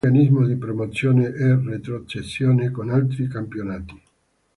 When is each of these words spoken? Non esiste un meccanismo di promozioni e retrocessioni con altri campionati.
Non 0.03 0.15
esiste 0.15 0.33
un 0.33 0.33
meccanismo 0.33 0.55
di 0.55 0.65
promozioni 0.65 1.25
e 1.25 1.61
retrocessioni 1.63 2.71
con 2.71 2.89
altri 2.89 3.27
campionati. 3.27 4.01